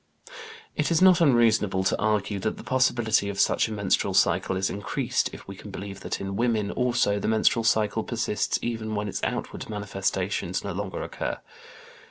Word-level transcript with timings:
It 0.75 0.89
is 0.89 0.99
not 0.99 1.21
unreasonable 1.21 1.83
to 1.83 2.01
argue 2.01 2.39
that 2.39 2.57
the 2.57 2.63
possibility 2.63 3.29
of 3.29 3.39
such 3.39 3.67
a 3.67 3.71
menstrual 3.71 4.15
cycle 4.15 4.57
is 4.57 4.67
increased, 4.67 5.29
if 5.31 5.47
we 5.47 5.55
can 5.55 5.69
believe 5.69 5.99
that 5.99 6.19
in 6.19 6.35
women, 6.35 6.71
also, 6.71 7.19
the 7.19 7.27
menstrual 7.27 7.63
cycle 7.63 8.03
persists 8.03 8.57
even 8.63 8.95
when 8.95 9.07
its 9.07 9.21
outward 9.23 9.69
manifestations 9.69 10.63
no 10.63 10.71
longer 10.71 11.03
occur. 11.03 11.37